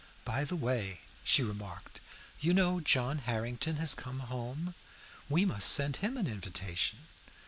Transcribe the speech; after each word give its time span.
"By 0.25 0.45
the 0.45 0.55
way," 0.55 1.01
she 1.23 1.43
remarked, 1.43 1.99
"you 2.39 2.55
know 2.55 2.79
John 2.79 3.19
Harrington 3.19 3.75
has 3.75 3.93
come 3.93 4.17
home. 4.21 4.73
We 5.29 5.45
must 5.45 5.69
send 5.69 5.97
him 5.97 6.17
an 6.17 6.25
invitation." 6.25 7.05